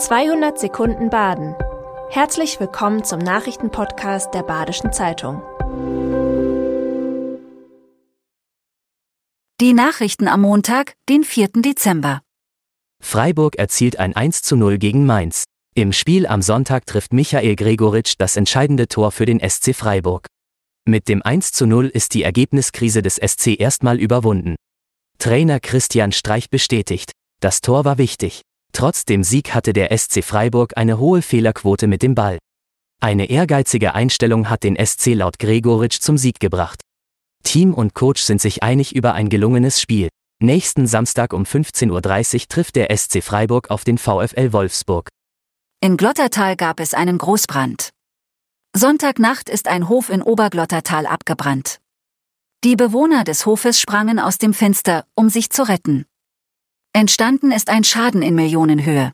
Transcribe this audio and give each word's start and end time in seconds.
200 0.00 0.58
Sekunden 0.58 1.10
Baden. 1.10 1.54
Herzlich 2.08 2.58
willkommen 2.58 3.04
zum 3.04 3.18
Nachrichtenpodcast 3.18 4.32
der 4.32 4.42
Badischen 4.42 4.94
Zeitung. 4.94 5.42
Die 9.60 9.74
Nachrichten 9.74 10.26
am 10.26 10.40
Montag, 10.40 10.94
den 11.10 11.22
4. 11.22 11.48
Dezember. 11.56 12.22
Freiburg 13.02 13.56
erzielt 13.56 13.98
ein 13.98 14.16
1 14.16 14.40
zu 14.40 14.56
0 14.56 14.78
gegen 14.78 15.04
Mainz. 15.04 15.44
Im 15.74 15.92
Spiel 15.92 16.26
am 16.26 16.40
Sonntag 16.40 16.86
trifft 16.86 17.12
Michael 17.12 17.54
Gregoritsch 17.54 18.14
das 18.16 18.36
entscheidende 18.36 18.88
Tor 18.88 19.12
für 19.12 19.26
den 19.26 19.38
SC 19.38 19.74
Freiburg. 19.74 20.28
Mit 20.88 21.08
dem 21.08 21.20
1 21.20 21.52
zu 21.52 21.66
0 21.66 21.88
ist 21.88 22.14
die 22.14 22.22
Ergebniskrise 22.22 23.02
des 23.02 23.16
SC 23.16 23.60
erstmal 23.60 24.00
überwunden. 24.00 24.56
Trainer 25.18 25.60
Christian 25.60 26.12
Streich 26.12 26.48
bestätigt, 26.48 27.12
das 27.40 27.60
Tor 27.60 27.84
war 27.84 27.98
wichtig. 27.98 28.40
Trotz 28.72 29.04
dem 29.04 29.24
Sieg 29.24 29.54
hatte 29.54 29.72
der 29.72 29.96
SC 29.96 30.22
Freiburg 30.22 30.76
eine 30.76 30.98
hohe 30.98 31.22
Fehlerquote 31.22 31.86
mit 31.86 32.02
dem 32.02 32.14
Ball. 32.14 32.38
Eine 33.00 33.30
ehrgeizige 33.30 33.94
Einstellung 33.94 34.50
hat 34.50 34.62
den 34.62 34.76
SC 34.76 35.14
laut 35.14 35.38
Gregoritsch 35.38 36.00
zum 36.00 36.18
Sieg 36.18 36.38
gebracht. 36.38 36.80
Team 37.42 37.72
und 37.74 37.94
Coach 37.94 38.22
sind 38.22 38.40
sich 38.40 38.62
einig 38.62 38.94
über 38.94 39.14
ein 39.14 39.28
gelungenes 39.28 39.80
Spiel. 39.80 40.08
Nächsten 40.42 40.86
Samstag 40.86 41.32
um 41.32 41.44
15.30 41.44 42.34
Uhr 42.42 42.48
trifft 42.48 42.76
der 42.76 42.96
SC 42.96 43.22
Freiburg 43.22 43.70
auf 43.70 43.84
den 43.84 43.98
VfL 43.98 44.52
Wolfsburg. 44.52 45.08
In 45.82 45.96
Glottertal 45.96 46.56
gab 46.56 46.80
es 46.80 46.94
einen 46.94 47.18
Großbrand. 47.18 47.90
Sonntagnacht 48.76 49.48
ist 49.48 49.66
ein 49.66 49.88
Hof 49.88 50.10
in 50.10 50.22
Oberglottertal 50.22 51.06
abgebrannt. 51.06 51.80
Die 52.62 52.76
Bewohner 52.76 53.24
des 53.24 53.46
Hofes 53.46 53.80
sprangen 53.80 54.18
aus 54.18 54.36
dem 54.36 54.52
Fenster, 54.52 55.06
um 55.14 55.30
sich 55.30 55.48
zu 55.48 55.66
retten. 55.66 56.04
Entstanden 56.92 57.52
ist 57.52 57.70
ein 57.70 57.84
Schaden 57.84 58.20
in 58.20 58.34
Millionenhöhe. 58.34 59.12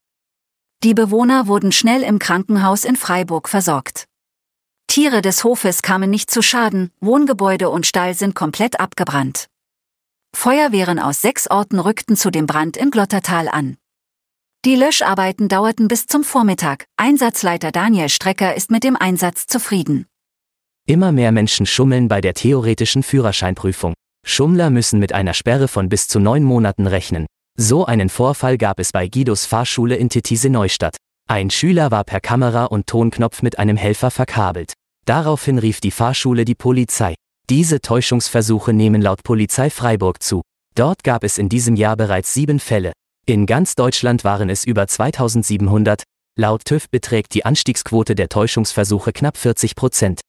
Die 0.82 0.94
Bewohner 0.94 1.46
wurden 1.46 1.72
schnell 1.72 2.02
im 2.02 2.18
Krankenhaus 2.18 2.86
in 2.86 2.96
Freiburg 2.96 3.50
versorgt. 3.50 4.06
Tiere 4.86 5.20
des 5.20 5.44
Hofes 5.44 5.82
kamen 5.82 6.08
nicht 6.08 6.30
zu 6.30 6.40
Schaden, 6.40 6.90
Wohngebäude 7.00 7.68
und 7.68 7.86
Stall 7.86 8.14
sind 8.14 8.34
komplett 8.34 8.80
abgebrannt. 8.80 9.48
Feuerwehren 10.34 10.98
aus 10.98 11.20
sechs 11.20 11.50
Orten 11.50 11.78
rückten 11.78 12.16
zu 12.16 12.30
dem 12.30 12.46
Brand 12.46 12.78
in 12.78 12.90
Glottertal 12.90 13.48
an. 13.48 13.76
Die 14.64 14.74
Löscharbeiten 14.74 15.48
dauerten 15.48 15.86
bis 15.86 16.06
zum 16.06 16.24
Vormittag. 16.24 16.86
Einsatzleiter 16.96 17.72
Daniel 17.72 18.08
Strecker 18.08 18.56
ist 18.56 18.70
mit 18.70 18.84
dem 18.84 18.96
Einsatz 18.96 19.46
zufrieden. 19.46 20.06
Immer 20.86 21.12
mehr 21.12 21.30
Menschen 21.30 21.66
schummeln 21.66 22.08
bei 22.08 22.22
der 22.22 22.32
theoretischen 22.32 23.02
Führerscheinprüfung. 23.02 23.92
Schummler 24.24 24.70
müssen 24.70 24.98
mit 24.98 25.12
einer 25.12 25.34
Sperre 25.34 25.68
von 25.68 25.90
bis 25.90 26.08
zu 26.08 26.20
neun 26.20 26.42
Monaten 26.42 26.86
rechnen. 26.86 27.26
So 27.58 27.86
einen 27.86 28.10
Vorfall 28.10 28.58
gab 28.58 28.78
es 28.78 28.92
bei 28.92 29.08
Guidos 29.08 29.46
Fahrschule 29.46 29.96
in 29.96 30.10
Tittise 30.10 30.50
Neustadt. 30.50 30.96
Ein 31.26 31.48
Schüler 31.48 31.90
war 31.90 32.04
per 32.04 32.20
Kamera 32.20 32.66
und 32.66 32.86
Tonknopf 32.86 33.40
mit 33.40 33.58
einem 33.58 33.78
Helfer 33.78 34.10
verkabelt. 34.10 34.74
Daraufhin 35.06 35.58
rief 35.58 35.80
die 35.80 35.90
Fahrschule 35.90 36.44
die 36.44 36.54
Polizei. 36.54 37.14
Diese 37.48 37.80
Täuschungsversuche 37.80 38.74
nehmen 38.74 39.00
laut 39.00 39.22
Polizei 39.22 39.70
Freiburg 39.70 40.22
zu. 40.22 40.42
Dort 40.74 41.02
gab 41.02 41.24
es 41.24 41.38
in 41.38 41.48
diesem 41.48 41.76
Jahr 41.76 41.96
bereits 41.96 42.34
sieben 42.34 42.60
Fälle. 42.60 42.92
In 43.24 43.46
ganz 43.46 43.74
Deutschland 43.74 44.22
waren 44.22 44.50
es 44.50 44.64
über 44.66 44.86
2700. 44.86 46.02
Laut 46.38 46.66
TÜV 46.66 46.90
beträgt 46.90 47.32
die 47.32 47.46
Anstiegsquote 47.46 48.14
der 48.14 48.28
Täuschungsversuche 48.28 49.14
knapp 49.14 49.38
40 49.38 49.76
Prozent. 49.76 50.20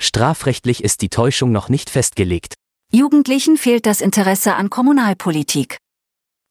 Strafrechtlich 0.00 0.82
ist 0.82 1.02
die 1.02 1.10
Täuschung 1.10 1.52
noch 1.52 1.68
nicht 1.68 1.90
festgelegt. 1.90 2.54
Jugendlichen 2.90 3.58
fehlt 3.58 3.84
das 3.84 4.00
Interesse 4.00 4.54
an 4.54 4.70
Kommunalpolitik. 4.70 5.76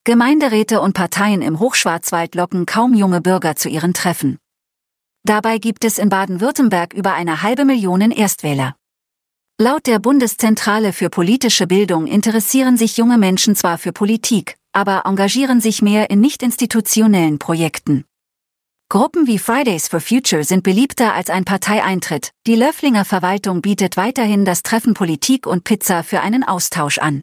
Gemeinderäte 0.04 0.82
und 0.82 0.94
Parteien 0.94 1.44
im 1.44 1.60
Hochschwarzwald 1.60 2.34
locken 2.34 2.66
kaum 2.66 2.96
junge 2.96 3.22
Bürger 3.22 3.56
zu 3.56 3.70
ihren 3.70 3.94
Treffen. 3.94 4.40
Dabei 5.24 5.60
gibt 5.60 5.86
es 5.86 6.00
in 6.00 6.10
Baden-Württemberg 6.10 6.94
über 6.96 7.14
eine 7.14 7.44
halbe 7.44 7.66
Million 7.66 8.10
Erstwähler. 8.10 8.76
Laut 9.60 9.86
der 9.86 10.00
Bundeszentrale 10.00 10.92
für 10.92 11.12
politische 11.12 11.68
Bildung 11.68 12.08
interessieren 12.08 12.78
sich 12.78 12.98
junge 12.98 13.20
Menschen 13.20 13.56
zwar 13.56 13.78
für 13.78 13.92
Politik, 13.92 14.58
aber 14.72 15.04
engagieren 15.06 15.62
sich 15.62 15.84
mehr 15.84 16.10
in 16.10 16.20
nicht 16.20 16.42
institutionellen 16.42 17.38
Projekten. 17.38 18.06
Gruppen 18.90 19.28
wie 19.28 19.38
Fridays 19.38 19.88
for 19.88 20.02
Future 20.02 20.44
sind 20.44 20.64
beliebter 20.64 21.14
als 21.14 21.30
ein 21.30 21.46
Parteieintritt. 21.46 22.32
Die 22.48 22.56
Löfflinger 22.56 23.06
Verwaltung 23.06 23.62
bietet 23.62 23.98
weiterhin 23.98 24.46
das 24.46 24.64
Treffen 24.64 24.96
Politik 24.96 25.46
und 25.46 25.64
Pizza 25.64 26.02
für 26.02 26.22
einen 26.22 26.44
Austausch 26.44 26.98
an. 26.98 27.22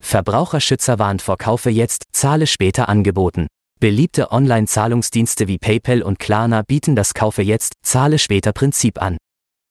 Verbraucherschützer 0.00 0.98
warnt 0.98 1.22
vor 1.22 1.36
Kaufe 1.36 1.70
jetzt, 1.70 2.04
zahle 2.12 2.46
später 2.46 2.88
angeboten. 2.88 3.46
Beliebte 3.80 4.32
Online-Zahlungsdienste 4.32 5.48
wie 5.48 5.58
PayPal 5.58 6.02
und 6.02 6.18
Klarna 6.18 6.62
bieten 6.62 6.96
das 6.96 7.14
Kaufe 7.14 7.42
jetzt, 7.42 7.74
zahle 7.82 8.18
später 8.18 8.52
Prinzip 8.52 9.00
an. 9.00 9.16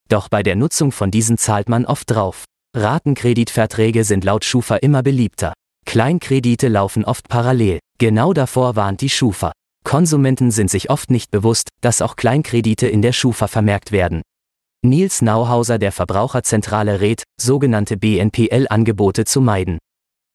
Doch 0.07 0.29
bei 0.29 0.41
der 0.41 0.55
Nutzung 0.55 0.91
von 0.91 1.11
diesen 1.11 1.37
zahlt 1.37 1.69
man 1.69 1.85
oft 1.85 2.09
drauf. 2.09 2.45
Ratenkreditverträge 2.75 4.03
sind 4.03 4.23
laut 4.23 4.45
Schufa 4.45 4.77
immer 4.77 5.03
beliebter. 5.03 5.53
Kleinkredite 5.85 6.67
laufen 6.67 7.05
oft 7.05 7.27
parallel. 7.29 7.79
Genau 7.99 8.33
davor 8.33 8.75
warnt 8.75 9.01
die 9.01 9.09
Schufa. 9.09 9.51
Konsumenten 9.83 10.51
sind 10.51 10.69
sich 10.69 10.89
oft 10.89 11.09
nicht 11.11 11.31
bewusst, 11.31 11.69
dass 11.81 12.01
auch 12.01 12.15
Kleinkredite 12.15 12.87
in 12.87 13.01
der 13.01 13.13
Schufa 13.13 13.47
vermerkt 13.47 13.91
werden. 13.91 14.21
Nils 14.85 15.21
Nauhauser 15.21 15.77
der 15.77 15.91
Verbraucherzentrale 15.91 17.01
rät, 17.01 17.23
sogenannte 17.39 17.97
BNPL-Angebote 17.97 19.25
zu 19.25 19.41
meiden. 19.41 19.77